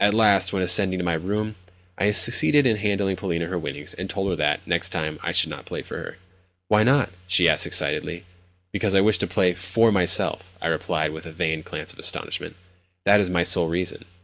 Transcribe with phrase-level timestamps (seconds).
[0.00, 1.54] At last, when ascending to my own room,
[1.96, 5.50] I succeeded in handing Polina her winnings, and told her that, next time, I should
[5.50, 6.16] not play for her.
[6.66, 8.24] "Why not?" she asked excitedly.
[8.72, 12.56] "Because I wish to play for myself," I replied with a feigned glance of astonishment.
[13.04, 14.06] "That is my sole reason."